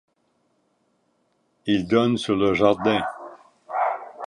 Ils 1.67 1.87
donnent 1.87 2.17
sur 2.17 2.35
le 2.35 2.55
jardin. 2.55 3.03